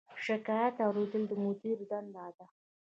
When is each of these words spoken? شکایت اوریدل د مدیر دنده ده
شکایت 0.25 0.75
اوریدل 0.85 1.23
د 1.27 1.33
مدیر 1.43 1.77
دنده 1.89 2.27
ده 2.37 2.45